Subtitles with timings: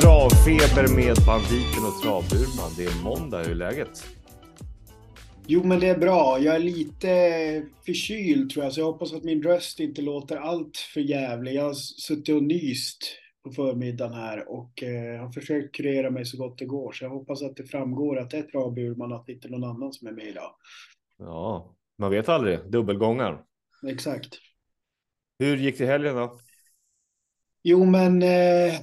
[0.00, 2.70] Travfeber med banditen och travburman.
[2.76, 4.15] Det är måndag, hur är läget?
[5.48, 6.38] Jo, men det är bra.
[6.40, 10.76] Jag är lite förkyld tror jag, så jag hoppas att min röst inte låter allt
[10.76, 11.54] för jävlig.
[11.54, 12.98] Jag har suttit och nyst
[13.44, 16.92] på förmiddagen här och eh, har försökt kurera mig så gott det går.
[16.92, 19.50] Så jag hoppas att det framgår att det är travburman och att det inte är
[19.50, 20.54] någon annan som är med idag.
[21.18, 22.58] Ja, man vet aldrig.
[22.70, 23.44] Dubbelgångar.
[23.88, 24.38] Exakt.
[25.38, 26.38] Hur gick det i helgen då?
[27.62, 28.74] Jo, men eh,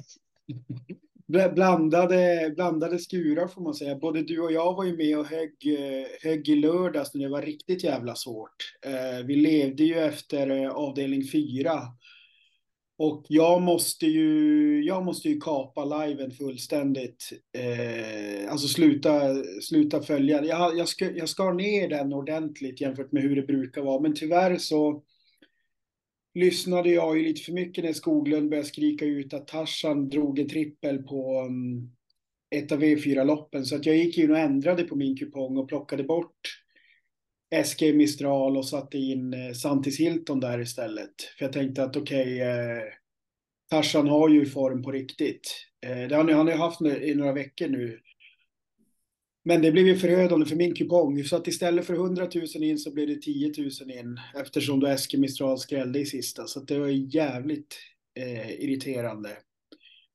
[1.56, 3.96] blandade, blandade skurar får man säga.
[3.96, 7.30] Både du och jag var ju med och högg, eh, högg i lördags när det
[7.30, 8.56] var riktigt jävla svårt.
[8.86, 11.82] Eh, vi levde ju efter eh, avdelning fyra.
[12.98, 17.30] Och jag måste ju, jag måste ju kapa liven fullständigt.
[17.58, 20.46] Eh, alltså sluta, sluta följa.
[20.46, 24.02] Jag, jag, sk, jag skar ner den ordentligt jämfört med hur det brukar vara.
[24.02, 25.04] Men tyvärr så
[26.34, 30.50] lyssnade jag ju lite för mycket när Skoglund började skrika ut att Tarzan drog en
[30.50, 31.92] trippel på um,
[32.56, 33.66] ett av e V4-loppen.
[33.66, 36.64] Så att jag gick in och ändrade på min kupong och plockade bort
[37.66, 41.22] SG Mistral och satte in eh, Santis Hilton där istället.
[41.38, 42.84] För jag tänkte att okej, okay, eh,
[43.70, 45.56] Tarzan har ju form på riktigt.
[45.86, 48.00] Eh, det har han ju haft i några veckor nu.
[49.46, 51.24] Men det blev ju förödande för min kupong.
[51.24, 54.20] Så att istället för 100 000 in så blev det 10 000 in.
[54.36, 56.48] Eftersom då Eske Mistral skrällde i sista.
[56.48, 57.76] Så det var jävligt
[58.16, 59.30] eh, irriterande.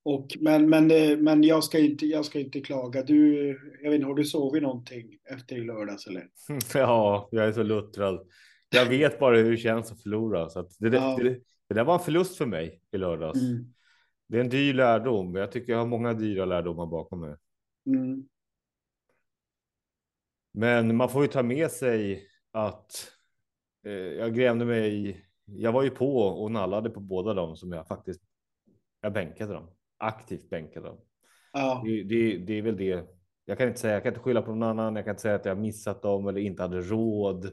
[0.02, 3.02] Och, men men, eh, men jag, ska inte, jag ska inte klaga.
[3.02, 3.46] Du,
[3.82, 6.28] jag vet inte, har du sovit någonting efter i lördags eller?
[6.74, 8.26] Ja, jag är så luttrad.
[8.70, 10.48] Jag vet bara hur det känns att förlora.
[10.48, 11.18] Så att det, ja.
[11.22, 11.30] det,
[11.68, 13.40] det, där var en förlust för mig i lördags.
[13.40, 13.74] Mm.
[14.28, 15.34] Det är en dyr lärdom.
[15.34, 17.34] Jag tycker jag har många dyra lärdomar bakom mig.
[17.86, 18.28] Mm.
[20.58, 23.10] Men man får ju ta med sig att
[23.84, 25.24] eh, jag grävde mig.
[25.44, 28.20] Jag var ju på och nallade på båda dem som jag faktiskt.
[29.00, 30.98] Jag bänkade dem aktivt bänkade dem.
[31.52, 31.82] Ja.
[31.84, 33.06] Det, det, det, är väl det.
[33.44, 33.94] Jag kan inte säga.
[33.94, 34.96] Jag kan inte skylla på någon annan.
[34.96, 37.44] Jag kan inte säga att jag missat dem eller inte hade råd.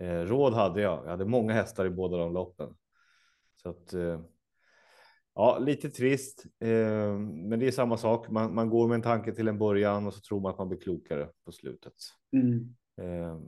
[0.00, 1.04] Eh, råd hade jag.
[1.04, 2.74] Jag hade många hästar i båda de loppen.
[3.62, 3.92] Så att.
[3.92, 4.20] Eh,
[5.38, 8.30] ja, lite trist, eh, men det är samma sak.
[8.30, 10.68] Man, man, går med en tanke till en början och så tror man att man
[10.68, 11.94] blir klokare på slutet.
[12.32, 12.74] Mm.
[13.00, 13.40] Eh,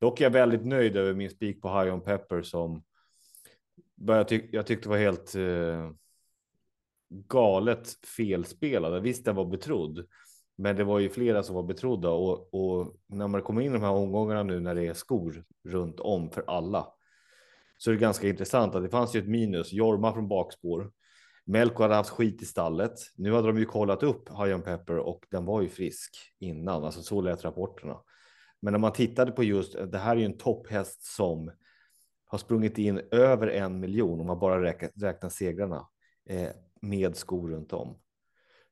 [0.00, 2.82] dock är jag väldigt nöjd över min spik på High on Pepper som
[3.94, 5.90] jag, tyck, jag tyckte var helt eh,
[7.08, 9.00] galet felspelade.
[9.00, 10.06] Visst, den var betrodd,
[10.56, 13.74] men det var ju flera som var betrodda och, och när man kommer in i
[13.74, 16.95] de här omgångarna nu när det är skor runt om för alla
[17.76, 19.72] så är det ganska intressant att det fanns ju ett minus.
[19.72, 20.90] Jorma från bakspår.
[21.44, 22.92] Melko hade haft skit i stallet.
[23.16, 27.02] Nu hade de ju kollat upp Hajan Pepper och den var ju frisk innan, alltså
[27.02, 27.96] så lät rapporterna.
[28.62, 31.50] Men när man tittade på just det här är ju en topphäst som
[32.26, 35.88] har sprungit in över en miljon om man bara räknar, räknar segrarna
[36.28, 36.48] eh,
[36.80, 37.98] med skor runt om.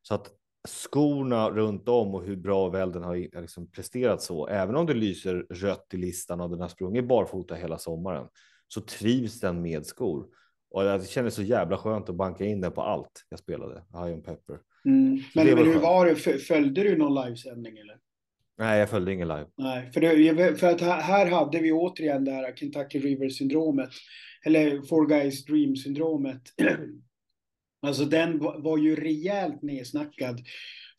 [0.03, 0.31] Så att
[0.69, 4.94] skorna runt om och hur bra väl den har liksom presterat så, även om det
[4.94, 8.28] lyser rött i listan och den har sprungit barfota hela sommaren,
[8.69, 10.26] så trivs den med skor.
[10.70, 14.14] Och det kändes så jävla skönt att banka in den på allt jag spelade, High
[14.14, 14.58] on Pepper.
[14.84, 15.22] Mm.
[15.34, 17.98] Men, men hur var det, följde du någon livesändning eller?
[18.58, 19.47] Nej, jag följde ingen live.
[19.56, 23.91] Nej, för, det, för att här hade vi återigen det här Kentucky River syndromet,
[24.44, 26.42] eller Four Guys Dream syndromet.
[27.82, 30.41] Alltså den var ju rejält nedsnackad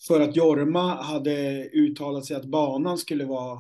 [0.08, 3.60] för att Jorma hade uttalat sig att banan skulle vara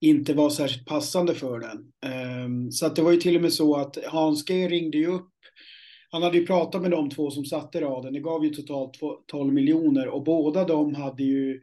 [0.00, 1.92] inte var särskilt passande för den.
[2.12, 5.06] Ehm, så att det var ju till och med så att Hans G ringde ju
[5.06, 5.30] upp.
[6.10, 8.12] Han hade ju pratat med de två som satte raden.
[8.12, 11.60] Det gav ju totalt 12 miljoner och båda de hade ju.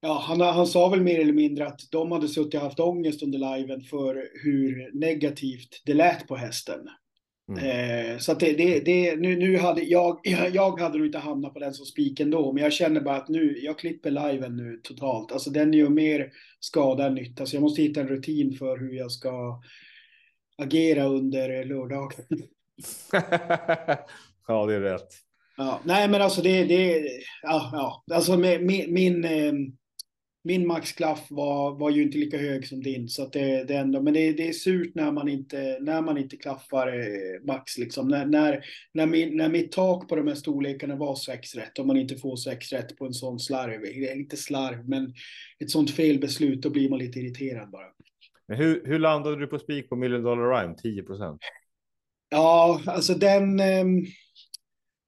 [0.00, 3.22] Ja, han, han sa väl mer eller mindre att de hade suttit och haft ångest
[3.22, 6.80] under liven för hur negativt det lät på hästen.
[7.48, 7.64] Mm.
[7.64, 10.20] Eh, så det, det, det, nu, nu hade jag,
[10.52, 13.28] jag hade nog inte hamnat på den som spiken då, men jag känner bara att
[13.28, 15.32] nu, jag klipper liven nu totalt.
[15.32, 18.92] Alltså den gör mer skada än nytta, så jag måste hitta en rutin för hur
[18.92, 19.62] jag ska
[20.58, 22.24] agera under lördagen.
[24.48, 25.08] ja, det är rätt.
[25.56, 27.02] Ja, nej, men alltså det, det
[27.42, 29.52] ja, ja, alltså med, min, min, eh,
[30.48, 33.08] min maxklaff var, var ju inte lika hög som din.
[33.08, 36.18] Så att det, det ändå, men det, det är surt när man inte, när man
[36.18, 37.78] inte klaffar eh, max.
[37.78, 38.08] Liksom.
[38.08, 41.86] När, när, när, min, när mitt tak på de här storlekarna var sex rätt, om
[41.86, 43.86] man inte får sex rätt på en sån slarv,
[44.16, 45.14] inte slarv, men
[45.60, 47.86] ett sånt felbeslut, då blir man lite irriterad bara.
[48.48, 50.74] Men hur, hur landade du på spik på Million Dollar Rhyme?
[50.82, 51.40] 10 procent?
[52.28, 53.60] Ja, alltså den...
[53.60, 53.84] Eh,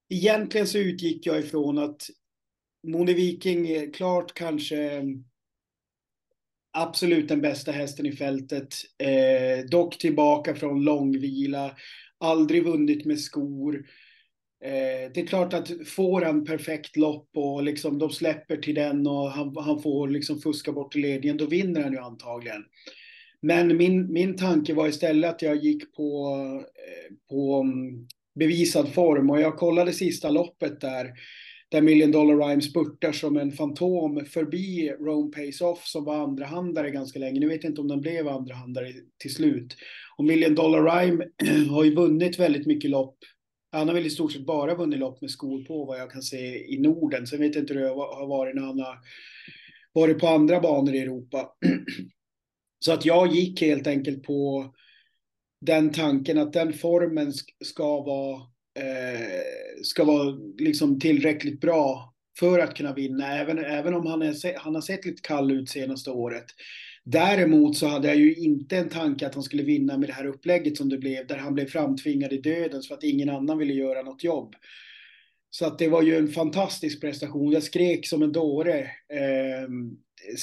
[0.08, 2.02] egentligen så utgick jag ifrån att
[2.86, 5.02] Mone Viking är klart kanske
[6.72, 8.74] absolut den bästa hästen i fältet.
[8.98, 11.76] Eh, dock tillbaka från långvila,
[12.18, 13.74] aldrig vunnit med skor.
[14.64, 19.06] Eh, det är klart att får han perfekt lopp och liksom de släpper till den
[19.06, 22.64] och han, han får liksom fuska bort till ledningen, då vinner han ju antagligen.
[23.42, 29.30] Men min, min tanke var istället att jag gick på, eh, på mm, bevisad form
[29.30, 31.12] och jag kollade sista loppet där
[31.70, 36.90] där Million Dollar Rhyme spurtar som en fantom förbi Rome Pace Off som var andrahandare
[36.90, 37.40] ganska länge.
[37.40, 39.76] Nu vet jag inte om den blev andrahandare till slut.
[40.16, 41.24] Och Million Dollar Rhyme
[41.70, 43.16] har ju vunnit väldigt mycket lopp.
[43.72, 46.22] Han har väl i stort sett bara vunnit lopp med skor på vad jag kan
[46.22, 47.26] se i Norden.
[47.26, 48.98] Sen vet jag inte hur det har varit när han har
[49.92, 51.52] varit på andra banor i Europa.
[52.78, 54.74] Så att jag gick helt enkelt på
[55.60, 57.32] den tanken att den formen
[57.64, 58.40] ska vara
[58.80, 64.58] eh, ska vara liksom tillräckligt bra för att kunna vinna, även, även om han, är,
[64.58, 66.46] han har sett lite kall ut senaste året.
[67.04, 70.26] Däremot så hade jag ju inte en tanke att han skulle vinna med det här
[70.26, 73.72] upplägget som det blev, där han blev framtvingad i döden för att ingen annan ville
[73.74, 74.54] göra något jobb.
[75.50, 77.52] Så att det var ju en fantastisk prestation.
[77.52, 78.80] Jag skrek som en dåre
[79.12, 79.68] eh,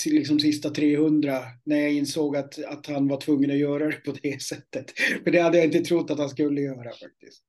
[0.06, 4.14] liksom sista 300 när jag insåg att, att han var tvungen att göra det på
[4.22, 4.92] det sättet.
[5.24, 7.44] För det hade jag inte trott att han skulle göra faktiskt.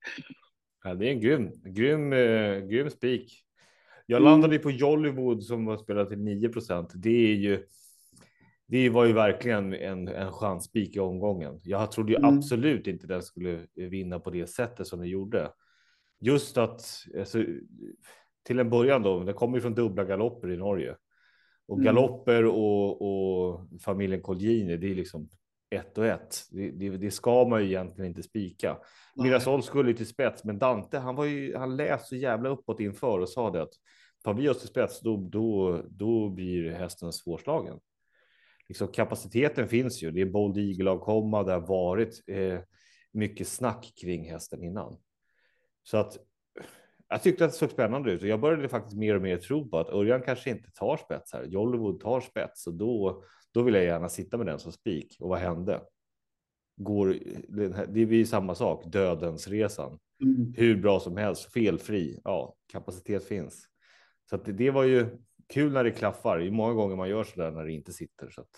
[0.85, 3.45] Ja, det är en grym, grym, eh, grym spik.
[4.07, 4.31] Jag mm.
[4.31, 6.51] landade på Jollywood som var spelat till 9
[6.95, 7.65] Det är ju.
[8.67, 11.61] Det var ju verkligen en, en chansspik i omgången.
[11.65, 12.39] Jag trodde ju mm.
[12.39, 15.53] absolut inte den skulle vinna på det sättet som den gjorde.
[16.21, 16.83] Just att
[17.19, 17.45] alltså,
[18.43, 20.97] till en början då, det kommer ju från dubbla galopper i Norge
[21.67, 21.85] och mm.
[21.85, 24.77] galopper och, och familjen Colgjini.
[24.77, 25.29] Det är liksom
[25.71, 26.47] ett och ett.
[26.51, 28.79] Det, det, det, ska man ju egentligen inte spika.
[29.15, 33.19] Mirasol skulle till spets, men Dante, han var ju, han läste så jävla uppåt inför
[33.19, 33.73] och sa det att
[34.25, 37.81] tar vi oss till spets, då, då, då blir hästen svårslagen.
[38.69, 40.11] Liksom, kapaciteten finns ju.
[40.11, 41.43] Det är Bold Eagle avkomma.
[41.43, 42.59] Det har varit eh,
[43.13, 44.99] mycket snack kring hästen innan.
[45.83, 46.19] Så att
[47.09, 49.69] jag tyckte att det såg spännande ut och jag började faktiskt mer och mer tro
[49.69, 51.45] på att Örjan kanske inte tar spets här.
[51.45, 53.25] Jollywood tar spets och då,
[53.55, 55.17] då vill jag gärna sitta med den som spik.
[55.21, 55.81] Och vad hände?
[56.77, 57.17] Går,
[57.89, 59.99] det blir samma sak, dödens resan.
[60.23, 60.53] Mm.
[60.57, 62.21] Hur bra som helst, felfri.
[62.25, 63.65] Ja, kapacitet finns.
[64.31, 65.07] Så det, det var ju
[65.49, 66.39] kul när det klaffar.
[66.39, 68.31] Det är många gånger man gör så där när det inte sitter.
[68.31, 68.51] Så att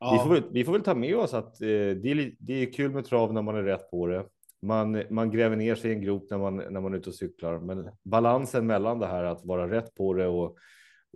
[0.00, 0.12] ja.
[0.12, 2.72] vi, får väl, vi får väl ta med oss att eh, det, är, det är
[2.72, 4.26] kul med trav när man är rätt på det.
[4.62, 7.14] Man, man gräver ner sig i en grop när man, när man är ute och
[7.14, 10.56] cyklar, men balansen mellan det här att vara rätt på det och,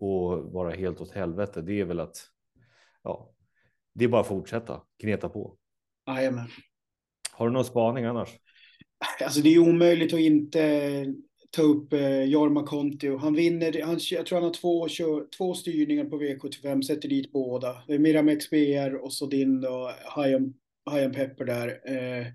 [0.00, 2.16] och vara helt åt helvete, det är väl att
[3.08, 3.30] ja,
[3.94, 5.56] det är bara att fortsätta gneta på.
[6.06, 6.48] Jajamän.
[7.32, 8.28] Har du någon spaning annars?
[9.24, 11.06] Alltså det är omöjligt att inte
[11.50, 13.16] ta upp eh, Jorma Kontio.
[13.16, 14.88] Han vinner, han, jag tror han har två,
[15.38, 17.82] två styrningar på V75, sätter dit båda.
[17.86, 19.90] Det är Miramex BR och så din och
[20.84, 21.68] Hayan Pepper där.
[21.68, 22.26] Eh,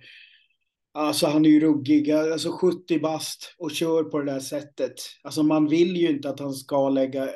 [0.94, 4.94] alltså han är ju ruggig, alltså 70 bast och kör på det där sättet.
[5.24, 7.30] Alltså man vill ju inte att han ska lägga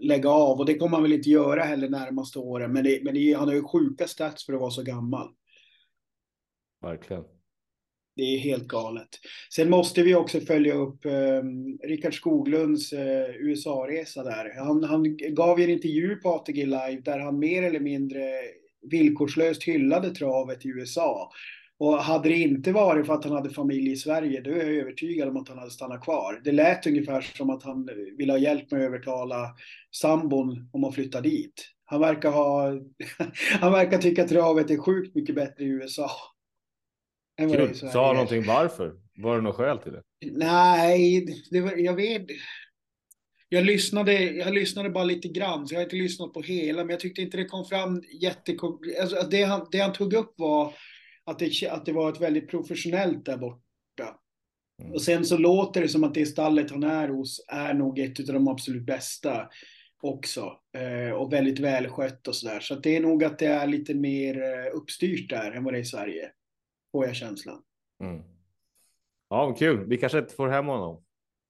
[0.00, 2.72] lägga av och det kommer han väl inte göra heller närmaste åren.
[2.72, 5.28] Men, det, men det, han har ju sjuka stats för att vara så gammal.
[6.82, 7.24] Verkligen.
[8.16, 9.08] Det är helt galet.
[9.54, 11.42] Sen måste vi också följa upp eh,
[11.82, 14.54] Rickard Skoglunds eh, USA-resa där.
[14.64, 18.20] Han, han gav en intervju på ATG Live där han mer eller mindre
[18.90, 21.30] villkorslöst hyllade travet i USA.
[21.78, 24.74] Och hade det inte varit för att han hade familj i Sverige, då är jag
[24.74, 26.40] övertygad om att han hade stannat kvar.
[26.44, 29.54] Det lät ungefär som att han ville ha hjälp med att övertala
[29.90, 31.64] sambon om att flytta dit.
[31.84, 32.72] Han verkar, ha,
[33.60, 36.10] han verkar tycka att travet är sjukt mycket bättre i USA.
[37.92, 38.94] Sa han någonting varför?
[39.16, 40.02] Var det något skäl till det?
[40.32, 42.26] Nej, det var, jag vet.
[43.48, 46.90] Jag lyssnade, jag lyssnade bara lite grann, så jag har inte lyssnat på hela, men
[46.90, 48.80] jag tyckte inte det kom fram jättekom...
[49.00, 50.74] Alltså, det, han, det han tog upp var
[51.30, 54.20] att det, att det var ett väldigt professionellt där borta.
[54.82, 54.92] Mm.
[54.92, 58.20] Och sen så låter det som att det stallet han är hos är nog ett
[58.20, 59.48] av de absolut bästa
[60.02, 60.60] också.
[60.76, 62.60] Eh, och väldigt välskött och sådär.
[62.60, 65.74] Så att det är nog att det är lite mer eh, uppstyrt där än vad
[65.74, 66.30] det är i Sverige.
[66.92, 67.62] Får jag känslan.
[68.02, 68.22] Mm.
[69.28, 69.86] Ja, kul.
[69.88, 71.04] Vi kanske inte får hem honom.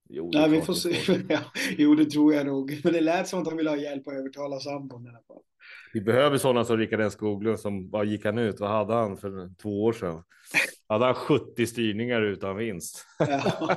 [0.09, 0.97] Jo, Nej, vi får se.
[1.29, 1.41] Ja,
[1.79, 2.81] jo, det tror jag nog.
[2.85, 5.43] Men det lät som att han ville ha hjälp att övertala sambon i alla fall.
[5.93, 8.61] Vi behöver sådana som Rickard S Skoglund som bara gick han ut.
[8.61, 10.23] Vad hade han för två år sedan?
[10.89, 13.07] Hade han 70 styrningar utan vinst?
[13.19, 13.77] Ja.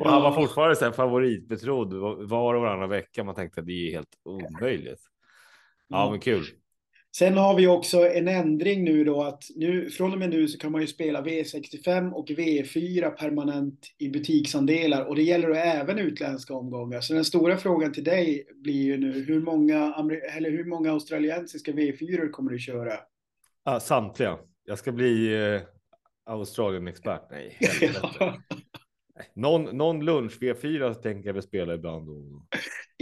[0.00, 3.24] och han var fortfarande så här favoritbetrodd var och varannan vecka.
[3.24, 5.00] Man tänkte att det är helt omöjligt.
[5.88, 6.44] Ja, men kul.
[7.16, 10.58] Sen har vi också en ändring nu då att nu från och med nu så
[10.58, 15.98] kan man ju spela V65 och V4 permanent i butiksandelar och det gäller då även
[15.98, 17.00] utländska omgångar.
[17.00, 19.94] Så den stora frågan till dig blir ju nu hur många,
[20.36, 22.92] eller hur många australiensiska V4 kommer du köra?
[23.64, 24.38] Ja, samtliga.
[24.64, 25.60] Jag ska bli eh,
[26.26, 27.22] Australien-expert.
[27.30, 27.58] Nej.
[29.34, 32.08] Någon, någon lunch V4 tänker jag väl spela ibland.
[32.08, 32.42] Och...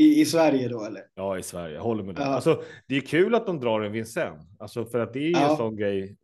[0.00, 1.02] I, I Sverige då eller?
[1.14, 1.74] Ja, i Sverige.
[1.74, 2.24] Jag håller med dig.
[2.24, 2.30] Ja.
[2.30, 5.30] Alltså, det är kul att de drar en Vincennes, alltså för att det är ju
[5.30, 5.50] ja.
[5.50, 6.16] en sån grej.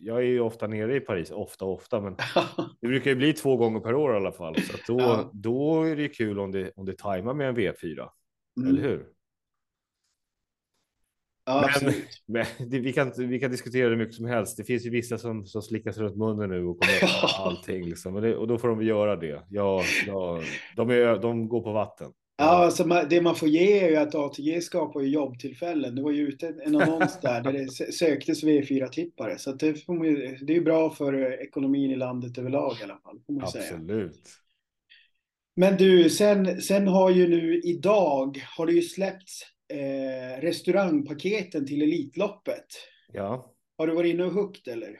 [0.00, 2.16] Jag är ju ofta nere i Paris, ofta, ofta, men
[2.80, 4.54] det brukar ju bli två gånger per år i alla fall.
[4.54, 5.30] Så då, ja.
[5.32, 8.08] då är det kul om det, om det tajmar med en V4.
[8.56, 8.68] Mm.
[8.68, 9.06] Eller hur?
[11.44, 11.92] Ja, men,
[12.26, 14.56] men det, vi, kan, vi kan diskutera det mycket som helst.
[14.56, 18.14] Det finns ju vissa som, som slickas runt munnen nu och kommer allting liksom.
[18.14, 19.42] och, det, och då får de göra det.
[19.50, 20.40] Ja, ja,
[20.76, 22.12] de, är, de går på vatten.
[22.40, 25.94] Ja, alltså det man får ge är ju att ATG skapar ju jobbtillfällen.
[25.94, 29.38] Det var ju ute en annons där, där det söktes V4-tippare.
[29.38, 33.20] Så det, ju, det är ju bra för ekonomin i landet överlag i alla fall.
[33.42, 33.66] Absolut.
[33.66, 34.40] Säga.
[35.56, 39.42] Men du, sen, sen har ju nu idag har det ju släppts
[39.72, 42.66] eh, restaurangpaketen till Elitloppet.
[43.12, 43.54] Ja.
[43.78, 44.96] Har du varit inne och hukt eller?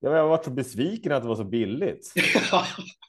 [0.00, 2.12] jag har varit så besviken att det var så billigt.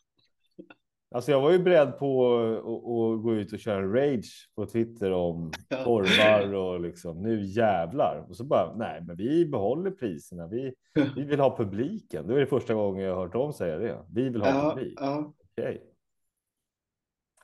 [1.12, 5.12] Alltså jag var ju beredd på att gå ut och köra en rage på Twitter
[5.12, 5.52] om
[5.84, 8.26] korvar och liksom nu jävlar.
[8.30, 10.48] Och så bara nej, men vi behåller priserna.
[10.48, 10.74] Vi,
[11.16, 12.28] vi vill ha publiken.
[12.28, 14.06] Det är det första gången jag har hört dem säga det.
[14.14, 14.98] Vi vill ha ja, publik.
[15.02, 15.34] Ja.
[15.58, 15.78] Okay.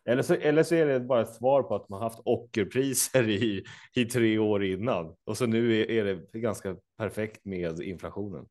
[0.06, 3.64] Eller så, eller så är det bara ett svar på att man haft ockerpriser i,
[3.96, 8.46] i tre år innan och så nu är, är det ganska perfekt med inflationen.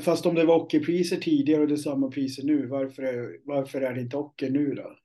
[0.00, 3.80] Fast om det var ockerpriser tidigare och det är samma priser nu, varför är, varför
[3.80, 4.96] är det inte ocker nu då?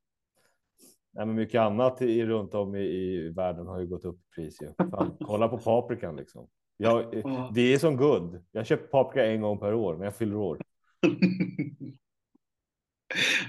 [1.14, 4.36] Nej, men mycket annat i, runt om i, i världen har ju gått upp i
[4.36, 4.58] pris.
[4.78, 6.48] Fan, kolla på paprikan liksom.
[6.78, 7.52] Jag, ja.
[7.56, 8.44] Det är som guld.
[8.52, 10.62] Jag köper paprika en gång per år när jag fyller år.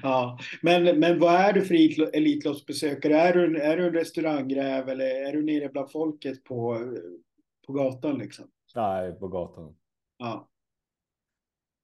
[0.02, 1.74] ja, men, men vad är du för
[2.16, 3.16] Elitloppsbesökare?
[3.16, 6.78] Är du, är du en restaurangräv eller är du nere bland folket på,
[7.66, 8.50] på gatan liksom?
[8.74, 9.76] Nej, på gatan.
[10.18, 10.48] Ja.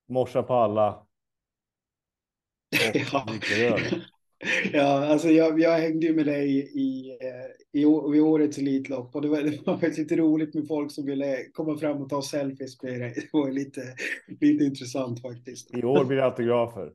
[0.08, 1.06] Morsa på alla.
[2.94, 3.26] ja.
[4.72, 7.18] ja, alltså jag, jag hängde ju med dig i, i,
[7.72, 11.78] i årets Elitlopp och det var, det var lite roligt med folk som ville komma
[11.78, 13.12] fram och ta selfies med dig.
[13.16, 13.82] Det var lite,
[14.40, 15.76] lite intressant faktiskt.
[15.76, 16.92] I år blir det autografer.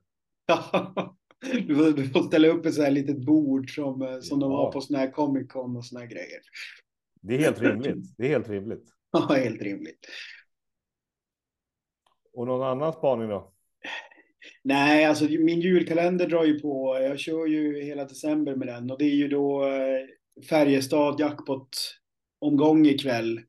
[1.66, 4.46] du, får, du får ställa upp ett så här litet bord som, som ja.
[4.46, 6.40] de har på såna här Comic Con och såna här grejer.
[7.22, 8.16] Det är helt rimligt.
[8.18, 8.84] Det är helt rimligt.
[9.12, 9.98] Ja, helt rimligt.
[12.32, 13.52] Och någon annan spaning då?
[14.62, 16.98] Nej, alltså min julkalender drar ju på.
[17.02, 20.06] Jag kör ju hela december med den och det är ju då eh,
[20.48, 21.68] Färjestad jackpot
[22.38, 23.40] omgång ikväll.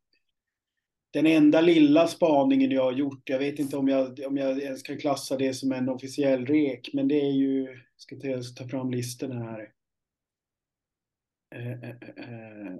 [1.13, 4.83] Den enda lilla spaningen jag har gjort, jag vet inte om jag, om jag ens
[4.83, 8.69] kan klassa det som en officiell rek, men det är ju, jag ska ta, ta
[8.69, 9.71] fram listorna här.
[11.55, 12.75] Eh, eh,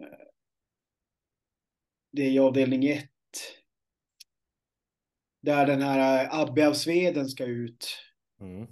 [2.12, 3.11] det är avdelning 1
[5.42, 7.98] där den här eh, Abbe av Sveden ska ut.
[8.42, 8.68] Mm.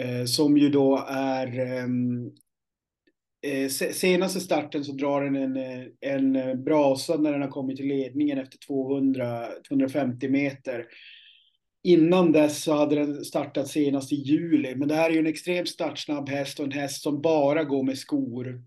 [0.00, 2.30] Eh, som ju då är ehm,
[3.46, 8.38] eh, senaste starten så drar den en, en brasa när den har kommit till ledningen
[8.38, 10.86] efter 200, 250 meter.
[11.82, 15.26] Innan dess så hade den startat senast i juli, men det här är ju en
[15.26, 18.62] extremt startsnabb häst och en häst som bara går med skor.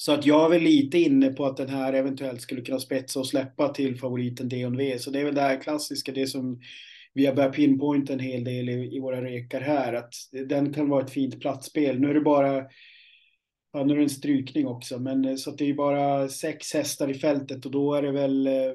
[0.00, 3.20] Så att jag är väl lite inne på att den här eventuellt skulle kunna spetsa
[3.20, 4.98] och släppa till favoriten D&V.
[4.98, 6.60] Så det är väl det här klassiska, det som
[7.14, 10.14] vi har börjat pinpointa en hel del i, i våra rekar här, att
[10.48, 12.00] den kan vara ett fint platsspel.
[12.00, 12.66] Nu är det bara,
[13.72, 16.74] ja, nu är det en strykning också, men eh, så att det är bara sex
[16.74, 18.74] hästar i fältet och då är det väl, eh,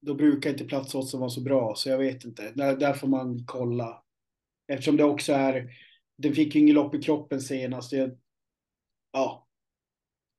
[0.00, 2.52] då brukar inte platsoddsen vara så bra, så jag vet inte.
[2.54, 4.02] Där, där får man kolla.
[4.68, 5.70] Eftersom det också är,
[6.18, 7.92] den fick ju inget lopp i kroppen senast.
[7.92, 8.10] Jag,
[9.12, 9.43] ja,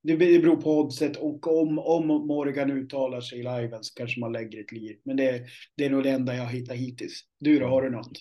[0.06, 4.32] det beror på oddset och om, om Morgan uttalar sig i liven så kanske man
[4.32, 4.98] lägger ett lir.
[5.04, 5.46] Men det,
[5.78, 7.22] det är nog det enda jag hittar hittills.
[7.40, 8.12] Du då, har du något?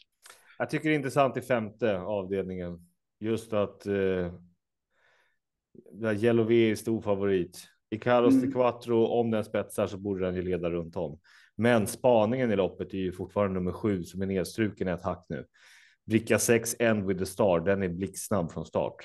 [0.58, 2.86] Jag tycker det är intressant i femte avdelningen.
[3.20, 4.32] Just att eh,
[6.46, 7.68] V är stor favorit.
[7.90, 8.46] I Carlos mm.
[8.46, 11.18] de Quattro, om den spetsar så borde den ju leda runt om.
[11.56, 15.26] Men spaningen i loppet är ju fortfarande nummer sju som är nedstruken i ett hack
[15.28, 15.44] nu.
[16.06, 18.96] Bricka 6 End with the Star, den är blixtsnabb från start.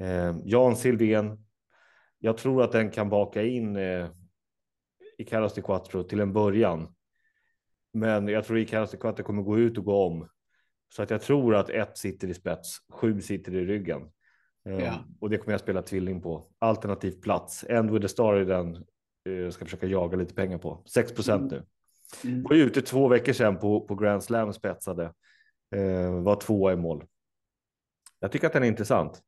[0.00, 1.44] Eh, Jan Silvén.
[2.24, 4.08] Jag tror att den kan baka in eh,
[5.18, 6.94] i Carlos de Quattro till en början.
[7.92, 10.28] Men jag tror att Carlos de Quattro kommer gå ut och gå om.
[10.94, 14.02] Så att jag tror att ett sitter i spets, sju sitter i ryggen.
[14.68, 15.04] Eh, Ja.
[15.20, 16.50] Och det kommer jag spela tvilling på.
[16.58, 17.64] Alternativ plats.
[17.68, 18.74] End with the Star är den
[19.28, 20.82] eh, ska försöka jaga lite pengar på.
[20.86, 21.64] 6 procent nu.
[22.24, 22.42] Mm.
[22.42, 25.12] Var ute två veckor sedan på, på Grand Slam spetsade.
[25.74, 27.04] Eh, var tvåa i mål.
[28.20, 29.22] Jag tycker att den är intressant.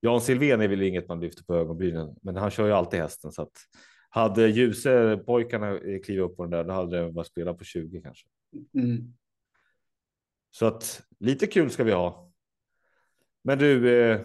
[0.00, 3.32] Jan Silvén är väl inget man lyfter på ögonbrynen, men han kör ju alltid hästen
[3.32, 3.52] så att
[4.08, 8.00] hade Ljuse pojkarna klivit upp på den där, då hade det bara spelat på 20
[8.02, 8.26] kanske.
[8.74, 9.14] Mm.
[10.50, 12.32] Så att lite kul ska vi ha.
[13.42, 14.20] Men du, eh,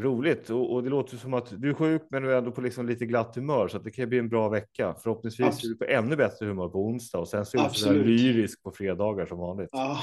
[0.00, 2.60] roligt och, och det låter som att du är sjuk, men du är ändå på
[2.60, 4.94] liksom lite glatt humör så att det kan bli en bra vecka.
[5.02, 7.66] Förhoppningsvis Abs- är du på ännu bättre humör på onsdag och sen så är du
[7.66, 8.06] Absolut.
[8.06, 9.68] lyrisk på fredagar som vanligt.
[9.72, 9.98] Ja,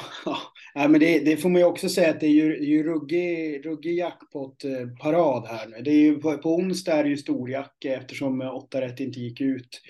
[0.74, 3.66] ja, men det, det får man ju också säga att det är ju, ju ruggig,
[3.66, 5.78] ruggig jackpot-parad här nu.
[5.82, 9.20] Det är ju, på, på onsdag är det ju storjacke eftersom eh, åtta rätt inte
[9.20, 9.82] gick ut.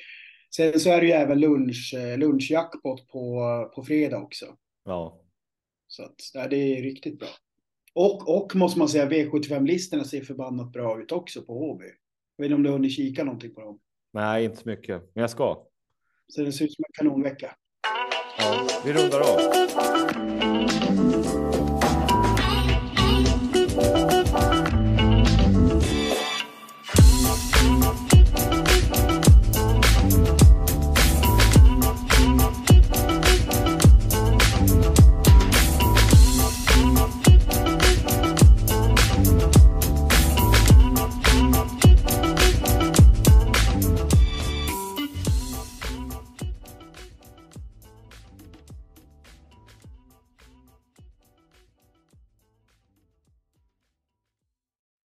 [0.55, 3.39] Sen så är det ju även lunch, eh, lunchjackpot på,
[3.75, 4.45] på fredag också.
[4.85, 5.21] Ja,
[5.87, 7.27] Så att, ja, det är riktigt bra.
[7.93, 11.81] Och, och måste man säga, V75-listorna ser förbannat bra ut också på HB.
[12.35, 13.79] Jag vet inte om du har hunnit kika någonting på dem.
[14.13, 15.65] nej, inte så mycket, men jag ska.
[16.27, 17.55] Så det ser ut som en kanonvecka.
[18.37, 19.37] Ja, vi rundar av.